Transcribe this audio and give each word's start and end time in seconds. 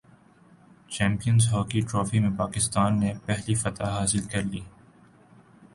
champions 0.91 1.47
hockey 1.51 1.81
trophy 1.81 2.19
میں 2.19 2.29
پاکستان 2.37 2.99
نے 2.99 3.13
پہلی 3.25 3.55
فتح 3.63 3.87
حاصل 3.97 4.27
کرلی 4.31 4.61